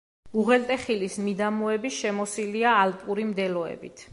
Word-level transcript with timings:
უღელტეხილის 0.43 1.17
მიდამოები 1.27 1.93
შემოსილია 1.99 2.73
ალპური 2.87 3.29
მდელოებით. 3.35 4.09